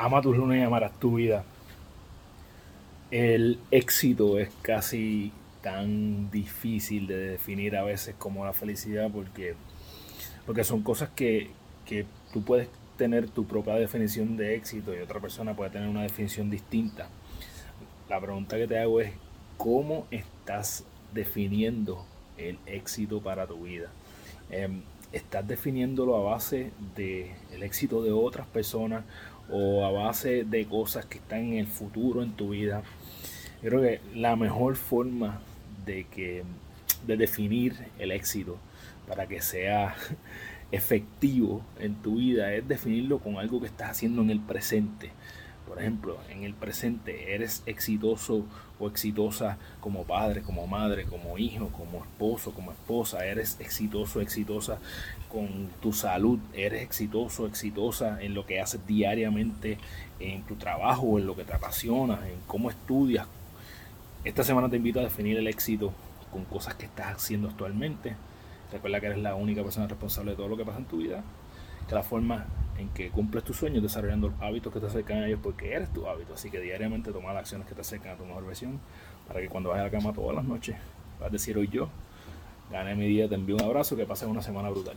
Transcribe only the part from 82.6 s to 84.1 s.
gané mi día, te envío un abrazo, que